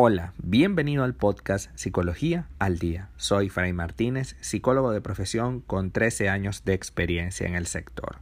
Hola, 0.00 0.32
bienvenido 0.40 1.02
al 1.02 1.12
podcast 1.12 1.72
Psicología 1.74 2.46
al 2.60 2.78
Día. 2.78 3.08
Soy 3.16 3.48
Fray 3.48 3.72
Martínez, 3.72 4.36
psicólogo 4.40 4.92
de 4.92 5.00
profesión 5.00 5.58
con 5.60 5.90
13 5.90 6.28
años 6.28 6.64
de 6.64 6.74
experiencia 6.74 7.48
en 7.48 7.56
el 7.56 7.66
sector. 7.66 8.18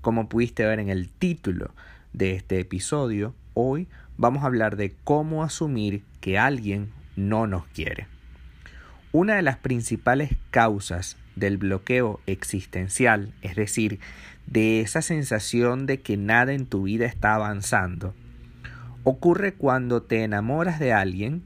Como 0.00 0.30
pudiste 0.30 0.64
ver 0.64 0.80
en 0.80 0.88
el 0.88 1.10
título 1.10 1.74
de 2.14 2.32
este 2.32 2.58
episodio, 2.58 3.34
hoy 3.52 3.86
vamos 4.16 4.44
a 4.44 4.46
hablar 4.46 4.76
de 4.76 4.94
cómo 5.04 5.44
asumir 5.44 6.02
que 6.22 6.38
alguien 6.38 6.90
no 7.16 7.46
nos 7.46 7.66
quiere. 7.66 8.06
Una 9.12 9.34
de 9.34 9.42
las 9.42 9.58
principales 9.58 10.30
causas 10.50 11.18
del 11.36 11.58
bloqueo 11.58 12.20
existencial, 12.24 13.34
es 13.42 13.56
decir, 13.56 14.00
de 14.46 14.80
esa 14.80 15.02
sensación 15.02 15.84
de 15.84 16.00
que 16.00 16.16
nada 16.16 16.54
en 16.54 16.64
tu 16.64 16.84
vida 16.84 17.04
está 17.04 17.34
avanzando, 17.34 18.14
ocurre 19.04 19.54
cuando 19.54 20.02
te 20.02 20.24
enamoras 20.24 20.78
de 20.78 20.92
alguien 20.92 21.42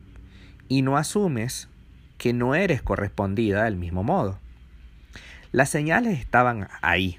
y 0.68 0.82
no 0.82 0.96
asumes 0.96 1.68
que 2.16 2.32
no 2.32 2.54
eres 2.54 2.82
correspondida 2.82 3.64
del 3.64 3.76
mismo 3.76 4.02
modo. 4.02 4.38
Las 5.52 5.68
señales 5.68 6.18
estaban 6.18 6.68
ahí, 6.82 7.18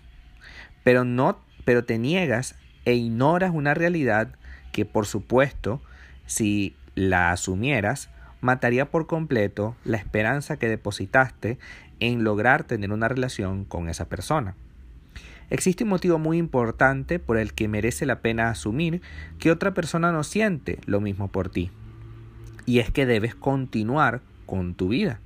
pero 0.84 1.04
no 1.04 1.40
pero 1.66 1.84
te 1.84 2.00
niegas 2.00 2.56
e 2.86 2.96
ignoras 2.96 3.52
una 3.54 3.76
realidad 3.76 4.30
que 4.72 4.86
por 4.86 5.06
supuesto, 5.06 5.82
si 6.26 6.76
la 6.96 7.32
asumieras, 7.32 8.10
mataría 8.42 8.90
por 8.90 9.08
completo 9.08 9.76
la 9.84 9.98
esperanza 9.98 10.58
que 10.58 10.68
depositaste 10.68 11.60
en 12.00 12.24
lograr 12.24 12.64
tener 12.64 12.92
una 12.92 13.08
relación 13.08 13.66
con 13.66 13.90
esa 13.90 14.06
persona. 14.06 14.56
Existe 15.50 15.84
un 15.84 15.90
motivo 15.90 16.20
muy 16.20 16.38
importante 16.38 17.20
por 17.20 17.38
el 17.38 17.54
que 17.54 17.68
merece 17.68 18.06
la 18.06 18.20
pena 18.20 18.50
asumir 18.50 19.02
que 19.40 19.52
otra 19.52 19.74
persona 19.74 20.12
no 20.12 20.24
siente 20.24 20.80
lo 20.86 21.02
mismo 21.02 21.28
por 21.28 21.50
ti. 21.50 21.72
Y 22.66 22.80
es 22.80 22.92
que 22.92 23.06
debes 23.06 23.34
continuar 23.34 24.22
con 24.46 24.76
tu 24.76 24.90
vida. 24.90 25.20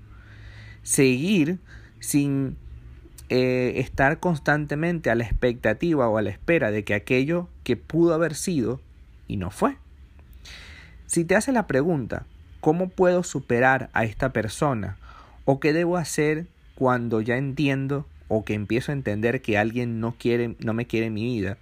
Seguir 0.82 1.60
sin 2.00 2.56
eh, 3.30 3.74
estar 3.78 4.20
constantemente 4.20 5.10
a 5.10 5.16
la 5.16 5.24
expectativa 5.24 6.08
o 6.08 6.18
a 6.18 6.22
la 6.22 6.30
espera 6.30 6.72
de 6.72 6.84
que 6.84 6.94
aquello 6.94 7.50
que 7.64 7.76
pudo 7.76 8.14
haber 8.14 8.36
sido 8.36 8.80
y 9.28 9.38
no 9.38 9.50
fue. 9.50 9.78
Si 11.06 11.26
te 11.26 11.36
hace 11.36 11.52
la 11.52 11.68
pregunta, 11.68 12.26
¿cómo 12.62 12.90
puedo 12.90 13.24
superar 13.24 13.90
a 13.94 14.04
esta 14.06 14.32
persona? 14.32 14.98
¿O 15.46 15.60
qué 15.60 15.74
debo 15.74 15.98
hacer 15.98 16.48
cuando 16.76 17.22
ya 17.22 17.38
entiendo 17.38 18.06
o 18.28 18.46
que 18.46 18.54
empiezo 18.54 18.92
a 18.92 18.96
entender 18.96 19.42
que 19.42 19.58
alguien 19.58 20.00
no 20.00 20.16
quiere, 20.18 20.56
no 20.60 20.74
me 20.74 20.88
quiere 20.88 21.08
en 21.08 21.14
mi 21.14 21.24
vida, 21.24 21.58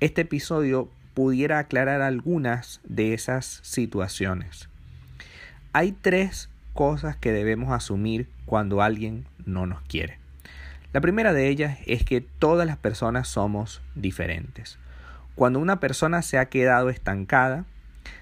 este 0.00 0.22
episodio 0.22 0.90
pudiera 1.14 1.58
aclarar 1.58 2.02
algunas 2.02 2.80
de 2.84 3.14
esas 3.14 3.60
situaciones. 3.62 4.68
Hay 5.72 5.92
tres 5.92 6.48
cosas 6.74 7.16
que 7.16 7.32
debemos 7.32 7.72
asumir 7.72 8.28
cuando 8.46 8.82
alguien 8.82 9.26
no 9.44 9.66
nos 9.66 9.82
quiere. 9.82 10.18
La 10.92 11.00
primera 11.00 11.32
de 11.32 11.48
ellas 11.48 11.78
es 11.86 12.04
que 12.04 12.20
todas 12.20 12.66
las 12.66 12.76
personas 12.76 13.28
somos 13.28 13.80
diferentes. 13.94 14.78
Cuando 15.34 15.58
una 15.58 15.80
persona 15.80 16.20
se 16.22 16.38
ha 16.38 16.46
quedado 16.46 16.90
estancada, 16.90 17.64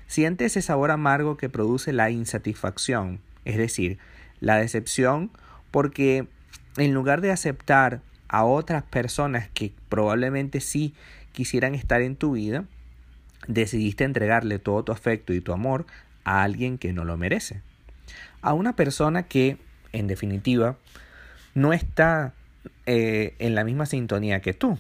siente 0.07 0.45
ese 0.45 0.63
sabor 0.63 0.91
amargo 0.91 1.37
que 1.37 1.49
produce 1.49 1.93
la 1.93 2.11
insatisfacción, 2.11 3.21
es 3.45 3.57
decir, 3.57 3.99
la 4.39 4.57
decepción 4.57 5.31
porque 5.71 6.29
en 6.77 6.95
lugar 6.95 7.21
de 7.21 7.33
aceptar 7.33 8.01
a 8.29 8.45
otras 8.45 8.83
personas 8.85 9.49
que 9.53 9.73
probablemente 9.89 10.61
sí 10.61 10.95
quisieran 11.33 11.75
estar 11.75 12.01
en 12.03 12.17
tu 12.17 12.33
vida, 12.33 12.65
decidiste 13.47 14.05
entregarle 14.05 14.59
todo 14.59 14.85
tu 14.85 14.93
afecto 14.93 15.33
y 15.33 15.41
tu 15.41 15.53
amor 15.53 15.87
a 16.25 16.43
alguien 16.43 16.79
que 16.79 16.93
no 16.93 17.05
lo 17.05 17.17
merece. 17.17 17.63
A 18.43 18.55
una 18.55 18.77
persona 18.77 19.25
que, 19.25 19.57
en 19.93 20.07
definitiva, 20.07 20.77
no 21.55 21.73
está 21.73 22.35
eh, 22.87 23.35
en 23.39 23.55
la 23.55 23.65
misma 23.65 23.87
sintonía 23.87 24.41
que 24.41 24.55
tú. 24.55 24.79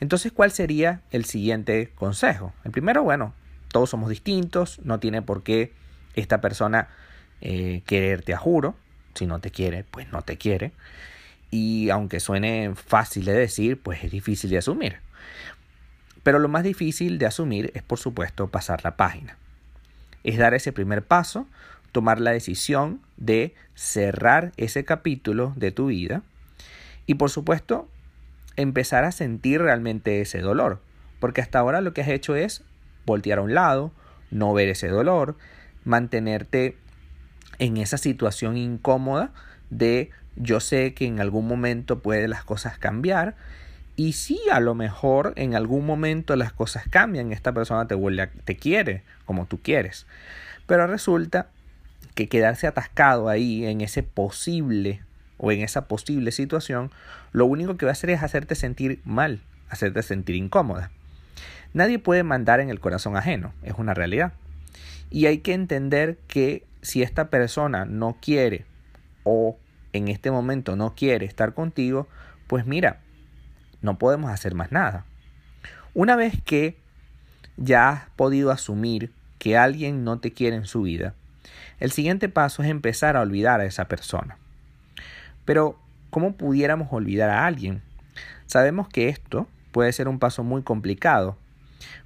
Entonces, 0.00 0.32
¿cuál 0.32 0.50
sería 0.50 1.02
el 1.10 1.24
siguiente 1.24 1.90
consejo? 1.94 2.54
El 2.64 2.70
primero, 2.70 3.02
bueno, 3.02 3.34
todos 3.68 3.90
somos 3.90 4.08
distintos, 4.08 4.80
no 4.84 5.00
tiene 5.00 5.22
por 5.22 5.42
qué 5.42 5.72
esta 6.14 6.40
persona 6.40 6.88
eh, 7.40 7.82
quererte 7.86 8.32
a 8.32 8.38
juro. 8.38 8.74
Si 9.16 9.26
no 9.26 9.40
te 9.40 9.50
quiere, 9.50 9.84
pues 9.84 10.12
no 10.12 10.22
te 10.22 10.36
quiere. 10.36 10.72
Y 11.50 11.90
aunque 11.90 12.20
suene 12.20 12.72
fácil 12.74 13.24
de 13.24 13.32
decir, 13.32 13.80
pues 13.80 14.04
es 14.04 14.10
difícil 14.10 14.50
de 14.50 14.58
asumir. 14.58 14.98
Pero 16.22 16.38
lo 16.38 16.48
más 16.48 16.64
difícil 16.64 17.18
de 17.18 17.26
asumir 17.26 17.70
es, 17.74 17.82
por 17.82 17.98
supuesto, 17.98 18.48
pasar 18.48 18.82
la 18.84 18.96
página. 18.96 19.36
Es 20.24 20.38
dar 20.38 20.54
ese 20.54 20.72
primer 20.72 21.02
paso, 21.02 21.46
tomar 21.92 22.20
la 22.20 22.32
decisión 22.32 23.00
de 23.16 23.54
cerrar 23.74 24.52
ese 24.56 24.84
capítulo 24.84 25.52
de 25.56 25.70
tu 25.70 25.86
vida 25.86 26.22
y, 27.06 27.14
por 27.14 27.30
supuesto, 27.30 27.88
empezar 28.56 29.04
a 29.04 29.12
sentir 29.12 29.62
realmente 29.62 30.20
ese 30.20 30.40
dolor. 30.40 30.80
Porque 31.20 31.40
hasta 31.40 31.58
ahora 31.58 31.80
lo 31.80 31.94
que 31.94 32.00
has 32.00 32.08
hecho 32.08 32.34
es 32.34 32.64
voltear 33.06 33.38
a 33.38 33.42
un 33.42 33.54
lado, 33.54 33.92
no 34.30 34.52
ver 34.52 34.68
ese 34.68 34.88
dolor, 34.88 35.36
mantenerte 35.84 36.76
en 37.58 37.76
esa 37.76 37.98
situación 37.98 38.56
incómoda 38.56 39.30
de 39.70 40.10
yo 40.36 40.60
sé 40.60 40.94
que 40.94 41.06
en 41.06 41.20
algún 41.20 41.48
momento 41.48 42.00
pueden 42.00 42.30
las 42.30 42.44
cosas 42.44 42.78
cambiar 42.78 43.34
y 43.96 44.12
si 44.12 44.38
a 44.52 44.60
lo 44.60 44.74
mejor 44.74 45.32
en 45.36 45.54
algún 45.54 45.86
momento 45.86 46.36
las 46.36 46.52
cosas 46.52 46.84
cambian, 46.88 47.32
esta 47.32 47.52
persona 47.52 47.88
te 47.88 47.94
vuelve 47.94 48.28
te 48.44 48.56
quiere 48.56 49.02
como 49.24 49.46
tú 49.46 49.60
quieres. 49.62 50.06
Pero 50.66 50.86
resulta 50.86 51.48
que 52.14 52.28
quedarse 52.28 52.66
atascado 52.66 53.28
ahí 53.28 53.64
en 53.64 53.80
ese 53.80 54.02
posible 54.02 55.00
o 55.38 55.52
en 55.52 55.60
esa 55.60 55.86
posible 55.86 56.32
situación, 56.32 56.90
lo 57.32 57.46
único 57.46 57.76
que 57.76 57.86
va 57.86 57.90
a 57.90 57.92
hacer 57.92 58.10
es 58.10 58.22
hacerte 58.22 58.54
sentir 58.54 59.00
mal, 59.04 59.40
hacerte 59.68 60.02
sentir 60.02 60.36
incómoda. 60.36 60.90
Nadie 61.74 61.98
puede 61.98 62.22
mandar 62.22 62.60
en 62.60 62.70
el 62.70 62.80
corazón 62.80 63.16
ajeno, 63.16 63.52
es 63.62 63.74
una 63.76 63.92
realidad. 63.92 64.32
Y 65.10 65.26
hay 65.26 65.38
que 65.38 65.52
entender 65.52 66.16
que 66.26 66.64
si 66.86 67.02
esta 67.02 67.30
persona 67.30 67.84
no 67.84 68.16
quiere 68.22 68.64
o 69.24 69.58
en 69.92 70.06
este 70.06 70.30
momento 70.30 70.76
no 70.76 70.94
quiere 70.94 71.26
estar 71.26 71.52
contigo, 71.52 72.06
pues 72.46 72.64
mira, 72.64 73.00
no 73.82 73.98
podemos 73.98 74.30
hacer 74.30 74.54
más 74.54 74.70
nada. 74.70 75.04
Una 75.94 76.14
vez 76.14 76.40
que 76.44 76.78
ya 77.56 77.88
has 77.88 78.10
podido 78.10 78.52
asumir 78.52 79.10
que 79.40 79.56
alguien 79.56 80.04
no 80.04 80.20
te 80.20 80.32
quiere 80.32 80.54
en 80.54 80.66
su 80.66 80.82
vida, 80.82 81.14
el 81.80 81.90
siguiente 81.90 82.28
paso 82.28 82.62
es 82.62 82.70
empezar 82.70 83.16
a 83.16 83.22
olvidar 83.22 83.60
a 83.60 83.64
esa 83.64 83.88
persona. 83.88 84.38
Pero, 85.44 85.80
¿cómo 86.10 86.36
pudiéramos 86.36 86.92
olvidar 86.92 87.30
a 87.30 87.46
alguien? 87.46 87.82
Sabemos 88.46 88.86
que 88.88 89.08
esto 89.08 89.48
puede 89.72 89.92
ser 89.92 90.06
un 90.06 90.20
paso 90.20 90.44
muy 90.44 90.62
complicado, 90.62 91.36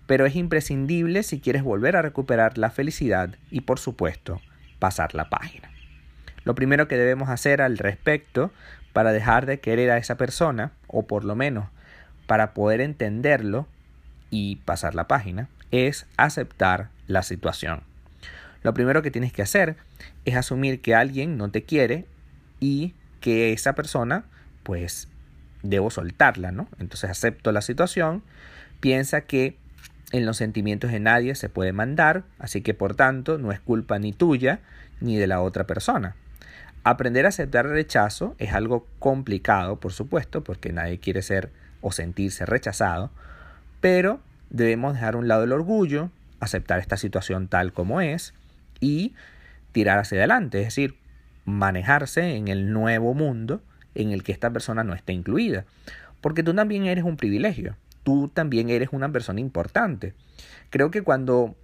pero 0.07 0.25
es 0.25 0.37
imprescindible 0.37 1.23
si 1.23 1.39
quieres 1.39 1.65
volver 1.65 1.97
a 1.97 2.03
recuperar 2.03 2.57
la 2.57 2.71
felicidad 2.71 3.37
y, 3.51 3.61
por 3.61 3.79
supuesto, 3.79 4.41
pasar 4.81 5.15
la 5.15 5.31
página. 5.31 5.71
Lo 6.43 6.57
primero 6.57 6.89
que 6.89 6.97
debemos 6.97 7.29
hacer 7.29 7.63
al 7.63 7.79
respecto 7.79 8.51
para 8.93 9.13
dejar 9.13 9.47
de 9.47 9.61
querer 9.61 9.91
a 9.93 9.99
esa 9.99 10.17
persona, 10.17 10.73
o 10.89 11.07
por 11.07 11.25
lo 11.25 11.37
menos 11.37 11.69
para 12.27 12.55
poder 12.55 12.81
entenderlo 12.81 13.69
y 14.31 14.57
pasar 14.57 14.95
la 14.97 15.07
página, 15.07 15.49
es 15.71 16.07
aceptar 16.17 16.89
la 17.07 17.23
situación. 17.23 17.83
Lo 18.63 18.75
primero 18.75 19.03
que 19.03 19.11
tienes 19.11 19.33
que 19.33 19.43
hacer 19.43 19.77
es 20.25 20.37
asumir 20.37 20.81
que 20.81 20.95
alguien 20.95 21.37
no 21.37 21.51
te 21.51 21.63
quiere 21.63 22.07
y 22.59 22.95
que 23.21 23.53
esa 23.53 23.75
persona, 23.75 24.25
pues, 24.63 25.09
debo 25.63 25.91
soltarla, 25.91 26.53
¿no? 26.53 26.69
Entonces 26.79 27.11
acepto 27.11 27.53
la 27.53 27.63
situación, 27.63 28.23
piensa 28.81 29.23
que 29.23 29.57
en 30.13 30.27
los 30.27 30.37
sentimientos 30.37 30.91
de 30.91 31.01
nadie 31.01 31.35
se 31.35 31.49
puede 31.49 31.73
mandar, 31.73 32.25
así 32.39 32.63
que 32.63 32.75
por 32.75 32.95
tanto 32.95 33.39
no 33.39 33.53
es 33.53 33.61
culpa 33.61 33.99
ni 33.99 34.13
tuya 34.13 34.61
ni 35.01 35.17
de 35.17 35.27
la 35.27 35.41
otra 35.41 35.67
persona. 35.67 36.17
Aprender 36.83 37.27
a 37.27 37.29
aceptar 37.29 37.67
el 37.67 37.73
rechazo 37.73 38.35
es 38.39 38.53
algo 38.53 38.87
complicado, 38.99 39.81
por 39.81 39.93
supuesto, 39.93 40.43
porque 40.43 40.73
nadie 40.73 40.99
quiere 40.99 41.23
ser 41.23 41.51
o 41.81 41.93
sentirse 41.93 42.47
rechazado, 42.47 43.11
pero 43.81 44.21
debemos 44.51 44.95
dejar 44.95 45.15
a 45.15 45.19
un 45.19 45.29
lado 45.29 45.45
el 45.45 45.53
orgullo, 45.53 46.11
aceptar 46.41 46.79
esta 46.79 46.97
situación 46.97 47.49
tal 47.49 47.73
como 47.73 48.01
es 48.01 48.35
y 48.81 49.15
tirar 49.73 49.99
hacia 49.99 50.19
adelante, 50.19 50.61
es 50.61 50.67
decir, 50.67 50.97
manejarse 51.45 52.37
en 52.37 52.49
el 52.49 52.73
nuevo 52.73 53.15
mundo 53.15 53.63
en 53.95 54.13
el 54.13 54.23
que 54.23 54.33
esta 54.33 54.51
persona 54.51 54.85
no 54.85 54.95
está 54.95 55.13
incluida, 55.13 55.65
porque 56.21 56.43
tú 56.43 56.55
también 56.55 56.87
eres 56.87 57.05
un 57.05 57.17
privilegio 57.17 57.77
tú 58.03 58.29
también 58.29 58.71
eres 58.71 58.91
una 58.93 59.11
persona 59.11 59.41
importante. 59.41 60.15
Creo 60.71 60.91
que 60.91 61.03
cuando 61.03 61.55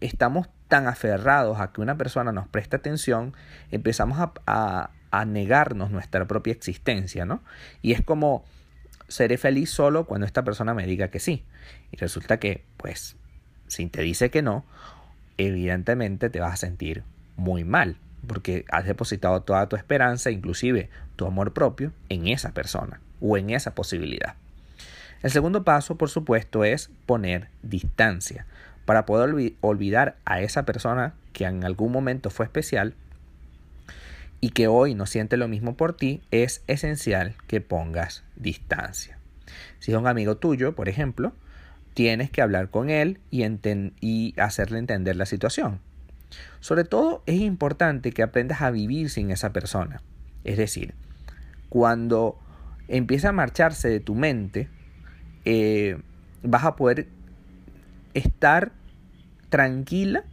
estamos 0.00 0.48
tan 0.74 0.88
aferrados 0.88 1.60
a 1.60 1.70
que 1.70 1.80
una 1.80 1.96
persona 1.96 2.32
nos 2.32 2.48
preste 2.48 2.74
atención, 2.74 3.32
empezamos 3.70 4.18
a, 4.18 4.90
a, 5.12 5.24
negarnos 5.24 5.92
nuestra 5.92 6.26
propia 6.26 6.52
existencia, 6.52 7.24
¿no? 7.24 7.44
Y 7.80 7.92
es 7.92 8.02
como, 8.02 8.44
seré 9.06 9.38
feliz 9.38 9.70
solo 9.70 10.04
cuando 10.04 10.26
esta 10.26 10.42
persona 10.42 10.74
me 10.74 10.84
diga 10.84 11.12
que 11.12 11.20
sí. 11.20 11.44
Y 11.92 11.96
resulta 11.98 12.40
que, 12.40 12.64
pues, 12.76 13.14
si 13.68 13.86
te 13.86 14.02
dice 14.02 14.30
que 14.32 14.42
no, 14.42 14.64
evidentemente 15.38 16.28
te 16.28 16.40
vas 16.40 16.54
a 16.54 16.56
sentir 16.56 17.04
muy 17.36 17.62
mal, 17.62 17.96
porque 18.26 18.64
has 18.68 18.84
depositado 18.84 19.42
toda 19.42 19.68
tu 19.68 19.76
esperanza, 19.76 20.32
inclusive 20.32 20.90
tu 21.14 21.24
amor 21.24 21.52
propio, 21.52 21.92
en 22.08 22.26
esa 22.26 22.50
persona 22.50 23.00
o 23.20 23.36
en 23.36 23.50
esa 23.50 23.76
posibilidad. 23.76 24.34
El 25.22 25.30
segundo 25.30 25.62
paso, 25.62 25.96
por 25.96 26.10
supuesto, 26.10 26.64
es 26.64 26.90
poner 27.06 27.46
distancia 27.62 28.44
para 28.84 29.06
poder 29.06 29.54
olvidar 29.60 30.16
a 30.24 30.40
esa 30.40 30.64
persona 30.64 31.14
que 31.32 31.44
en 31.44 31.64
algún 31.64 31.92
momento 31.92 32.30
fue 32.30 32.46
especial 32.46 32.94
y 34.40 34.50
que 34.50 34.68
hoy 34.68 34.94
no 34.94 35.06
siente 35.06 35.36
lo 35.36 35.48
mismo 35.48 35.76
por 35.76 35.96
ti, 35.96 36.22
es 36.30 36.62
esencial 36.66 37.34
que 37.46 37.60
pongas 37.60 38.24
distancia. 38.36 39.18
Si 39.78 39.92
es 39.92 39.96
un 39.96 40.06
amigo 40.06 40.36
tuyo, 40.36 40.74
por 40.74 40.88
ejemplo, 40.88 41.32
tienes 41.94 42.30
que 42.30 42.42
hablar 42.42 42.68
con 42.68 42.90
él 42.90 43.20
y, 43.30 43.44
y 44.00 44.34
hacerle 44.38 44.78
entender 44.78 45.16
la 45.16 45.26
situación. 45.26 45.80
Sobre 46.60 46.84
todo 46.84 47.22
es 47.26 47.40
importante 47.40 48.12
que 48.12 48.22
aprendas 48.22 48.60
a 48.60 48.70
vivir 48.70 49.08
sin 49.08 49.30
esa 49.30 49.52
persona. 49.52 50.02
Es 50.44 50.58
decir, 50.58 50.94
cuando 51.68 52.38
empieza 52.88 53.30
a 53.30 53.32
marcharse 53.32 53.88
de 53.88 54.00
tu 54.00 54.14
mente, 54.14 54.68
eh, 55.44 55.98
vas 56.42 56.64
a 56.64 56.76
poder 56.76 57.08
estar 58.14 58.72
tranquila 59.48 60.24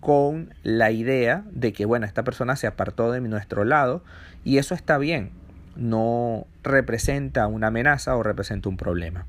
con 0.00 0.54
la 0.62 0.90
idea 0.90 1.44
de 1.50 1.72
que, 1.72 1.84
bueno, 1.84 2.06
esta 2.06 2.24
persona 2.24 2.56
se 2.56 2.66
apartó 2.66 3.12
de 3.12 3.20
nuestro 3.20 3.64
lado 3.64 4.02
y 4.44 4.58
eso 4.58 4.74
está 4.74 4.98
bien, 4.98 5.30
no 5.76 6.46
representa 6.62 7.46
una 7.46 7.68
amenaza 7.68 8.16
o 8.16 8.22
representa 8.22 8.68
un 8.68 8.76
problema. 8.76 9.26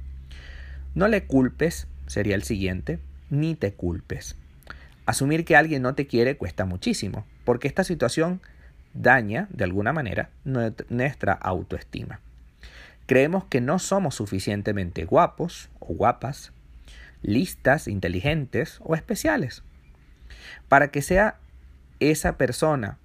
No 0.95 1.07
le 1.07 1.25
culpes, 1.25 1.87
sería 2.07 2.35
el 2.35 2.43
siguiente, 2.43 2.99
ni 3.29 3.55
te 3.55 3.73
culpes. 3.73 4.35
Asumir 5.05 5.45
que 5.45 5.55
alguien 5.55 5.81
no 5.81 5.95
te 5.95 6.07
quiere 6.07 6.37
cuesta 6.37 6.65
muchísimo, 6.65 7.25
porque 7.43 7.67
esta 7.67 7.83
situación 7.83 8.41
daña, 8.93 9.47
de 9.51 9.63
alguna 9.63 9.93
manera, 9.93 10.29
nuestra 10.43 11.33
autoestima. 11.33 12.19
Creemos 13.05 13.45
que 13.45 13.61
no 13.61 13.79
somos 13.79 14.15
suficientemente 14.15 15.05
guapos 15.05 15.69
o 15.79 15.93
guapas, 15.93 16.53
listas, 17.21 17.87
inteligentes 17.87 18.79
o 18.81 18.95
especiales. 18.95 19.63
Para 20.67 20.89
que 20.89 21.01
sea 21.01 21.37
esa 21.99 22.37
persona 22.37 22.97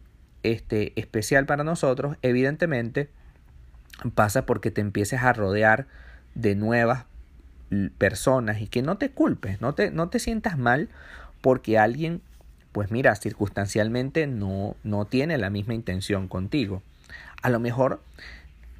este, 0.42 0.92
especial 0.98 1.46
para 1.46 1.64
nosotros, 1.64 2.16
evidentemente 2.22 3.10
pasa 4.14 4.46
porque 4.46 4.70
te 4.70 4.80
empieces 4.80 5.22
a 5.22 5.32
rodear 5.32 5.86
de 6.34 6.54
nuevas 6.54 7.04
personas 7.98 8.60
y 8.60 8.68
que 8.68 8.82
no 8.82 8.96
te 8.96 9.10
culpes, 9.10 9.60
no 9.60 9.74
te, 9.74 9.90
no 9.90 10.08
te 10.08 10.18
sientas 10.18 10.56
mal 10.56 10.88
porque 11.40 11.78
alguien, 11.78 12.22
pues 12.72 12.90
mira, 12.90 13.14
circunstancialmente 13.16 14.26
no, 14.26 14.76
no 14.84 15.04
tiene 15.04 15.38
la 15.38 15.50
misma 15.50 15.74
intención 15.74 16.28
contigo. 16.28 16.82
A 17.42 17.50
lo 17.50 17.58
mejor 17.58 18.02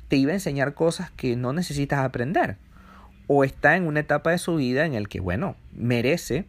te 0.08 0.16
iba 0.16 0.32
a 0.32 0.34
enseñar 0.34 0.74
cosas 0.74 1.10
que 1.10 1.36
no 1.36 1.52
necesitas 1.52 2.00
aprender. 2.00 2.56
O 3.26 3.44
está 3.44 3.76
en 3.76 3.86
una 3.86 4.00
etapa 4.00 4.30
de 4.30 4.38
su 4.38 4.56
vida 4.56 4.84
en 4.86 4.94
el 4.94 5.08
que, 5.08 5.20
bueno, 5.20 5.56
merece 5.72 6.46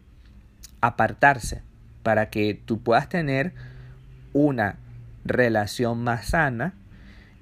apartarse 0.80 1.62
para 2.02 2.30
que 2.30 2.54
tú 2.54 2.80
puedas 2.80 3.08
tener 3.08 3.52
una 4.32 4.76
relación 5.24 6.02
más 6.02 6.26
sana 6.26 6.74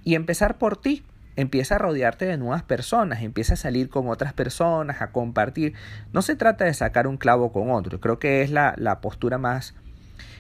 y 0.04 0.14
empezar 0.14 0.58
por 0.58 0.80
ti. 0.80 1.04
Empieza 1.36 1.74
a 1.74 1.78
rodearte 1.78 2.24
de 2.24 2.38
nuevas 2.38 2.62
personas, 2.62 3.22
empieza 3.22 3.54
a 3.54 3.58
salir 3.58 3.90
con 3.90 4.08
otras 4.08 4.32
personas, 4.32 5.02
a 5.02 5.12
compartir. 5.12 5.74
No 6.12 6.22
se 6.22 6.34
trata 6.34 6.64
de 6.64 6.72
sacar 6.72 7.06
un 7.06 7.18
clavo 7.18 7.52
con 7.52 7.70
otro, 7.70 8.00
creo 8.00 8.18
que 8.18 8.40
es 8.40 8.50
la, 8.50 8.74
la 8.78 9.00
postura 9.02 9.36
más 9.36 9.74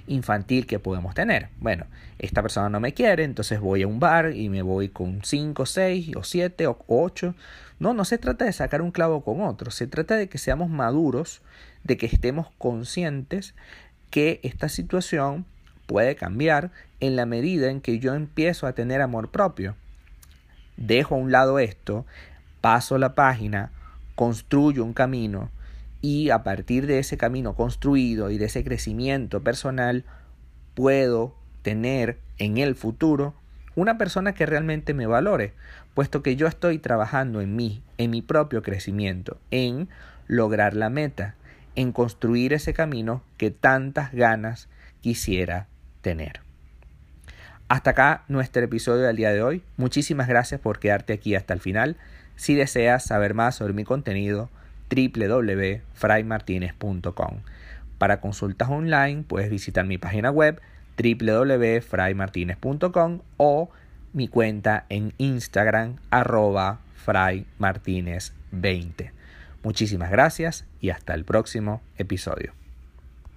infantil 0.06 0.66
que 0.66 0.78
podemos 0.78 1.14
tener. 1.14 1.48
Bueno, 1.60 1.86
esta 2.18 2.42
persona 2.42 2.68
no 2.68 2.80
me 2.80 2.94
quiere, 2.94 3.24
entonces 3.24 3.60
voy 3.60 3.82
a 3.82 3.86
un 3.86 4.00
bar 4.00 4.32
y 4.34 4.48
me 4.48 4.62
voy 4.62 4.88
con 4.88 5.20
5, 5.22 5.66
6 5.66 6.16
o 6.16 6.24
7 6.24 6.66
o 6.66 6.78
8. 6.86 7.34
No, 7.78 7.94
no 7.94 8.04
se 8.04 8.18
trata 8.18 8.44
de 8.44 8.52
sacar 8.52 8.82
un 8.82 8.90
clavo 8.90 9.22
con 9.22 9.40
otro, 9.42 9.70
se 9.70 9.86
trata 9.86 10.16
de 10.16 10.28
que 10.28 10.38
seamos 10.38 10.70
maduros, 10.70 11.42
de 11.84 11.96
que 11.96 12.06
estemos 12.06 12.48
conscientes 12.58 13.54
que 14.10 14.40
esta 14.42 14.68
situación 14.68 15.44
puede 15.86 16.16
cambiar 16.16 16.70
en 17.00 17.16
la 17.16 17.26
medida 17.26 17.70
en 17.70 17.80
que 17.80 17.98
yo 17.98 18.14
empiezo 18.14 18.66
a 18.66 18.72
tener 18.72 19.00
amor 19.00 19.30
propio. 19.30 19.76
Dejo 20.76 21.14
a 21.14 21.18
un 21.18 21.32
lado 21.32 21.58
esto, 21.58 22.06
paso 22.60 22.98
la 22.98 23.14
página, 23.14 23.70
construyo 24.14 24.84
un 24.84 24.92
camino 24.92 25.50
y 26.06 26.30
a 26.30 26.44
partir 26.44 26.86
de 26.86 27.00
ese 27.00 27.16
camino 27.16 27.56
construido 27.56 28.30
y 28.30 28.38
de 28.38 28.44
ese 28.44 28.62
crecimiento 28.62 29.42
personal 29.42 30.04
puedo 30.74 31.34
tener 31.62 32.20
en 32.38 32.58
el 32.58 32.76
futuro 32.76 33.34
una 33.74 33.98
persona 33.98 34.32
que 34.32 34.46
realmente 34.46 34.94
me 34.94 35.08
valore, 35.08 35.52
puesto 35.94 36.22
que 36.22 36.36
yo 36.36 36.46
estoy 36.46 36.78
trabajando 36.78 37.40
en 37.40 37.56
mí, 37.56 37.82
en 37.98 38.12
mi 38.12 38.22
propio 38.22 38.62
crecimiento, 38.62 39.40
en 39.50 39.88
lograr 40.28 40.74
la 40.76 40.90
meta, 40.90 41.34
en 41.74 41.90
construir 41.90 42.52
ese 42.52 42.72
camino 42.72 43.24
que 43.36 43.50
tantas 43.50 44.12
ganas 44.12 44.68
quisiera 45.00 45.66
tener. 46.02 46.38
Hasta 47.66 47.90
acá 47.90 48.22
nuestro 48.28 48.62
episodio 48.62 49.02
del 49.02 49.16
día 49.16 49.32
de 49.32 49.42
hoy. 49.42 49.64
Muchísimas 49.76 50.28
gracias 50.28 50.60
por 50.60 50.78
quedarte 50.78 51.14
aquí 51.14 51.34
hasta 51.34 51.52
el 51.52 51.58
final. 51.58 51.96
Si 52.36 52.54
deseas 52.54 53.04
saber 53.04 53.34
más 53.34 53.56
sobre 53.56 53.72
mi 53.72 53.82
contenido, 53.82 54.50
www.fraymartinez.com. 54.90 57.40
Para 57.98 58.20
consultas 58.20 58.68
online 58.68 59.24
puedes 59.26 59.50
visitar 59.50 59.86
mi 59.86 59.96
página 59.98 60.30
web 60.30 60.60
www.fraymartinez.com 60.96 63.20
o 63.36 63.70
mi 64.12 64.28
cuenta 64.28 64.86
en 64.88 65.12
Instagram 65.18 65.96
arroba 66.10 66.78
fraymartinez20. 67.04 69.10
Muchísimas 69.62 70.10
gracias 70.10 70.64
y 70.80 70.88
hasta 70.90 71.14
el 71.14 71.24
próximo 71.24 71.80
episodio. 71.98 72.65